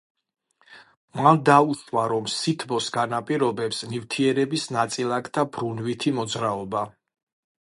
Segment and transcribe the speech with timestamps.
[1.19, 6.85] მან დაუშვა, რომ სითბოს განაპირობებს ნივთიერების ნაწილაკთა ბრუნვითი მოძრაობა.